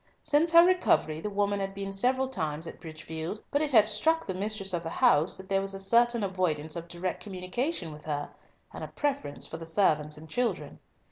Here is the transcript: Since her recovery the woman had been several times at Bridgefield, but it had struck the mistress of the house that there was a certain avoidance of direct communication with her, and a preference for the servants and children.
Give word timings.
Since 0.23 0.49
her 0.53 0.65
recovery 0.65 1.21
the 1.21 1.29
woman 1.29 1.59
had 1.59 1.75
been 1.75 1.93
several 1.93 2.27
times 2.27 2.65
at 2.65 2.81
Bridgefield, 2.81 3.39
but 3.51 3.61
it 3.61 3.71
had 3.71 3.87
struck 3.87 4.25
the 4.25 4.33
mistress 4.33 4.73
of 4.73 4.81
the 4.81 4.89
house 4.89 5.37
that 5.37 5.47
there 5.47 5.61
was 5.61 5.75
a 5.75 5.79
certain 5.79 6.23
avoidance 6.23 6.75
of 6.75 6.87
direct 6.87 7.21
communication 7.21 7.91
with 7.93 8.05
her, 8.05 8.31
and 8.73 8.83
a 8.83 8.87
preference 8.87 9.45
for 9.45 9.57
the 9.57 9.67
servants 9.67 10.17
and 10.17 10.27
children. 10.27 10.79